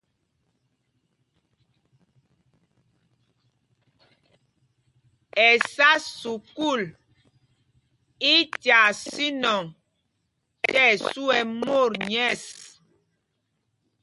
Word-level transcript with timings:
Ɛsá 5.47 5.89
sukûl 6.19 6.81
í 8.33 8.35
tyaa 8.61 8.89
sínɔŋ 9.09 9.63
tí 10.69 10.75
ɛsu 10.91 11.21
ɛ́ 11.37 11.43
mot 11.65 11.91
nyɛ̂ɛs. 12.09 12.43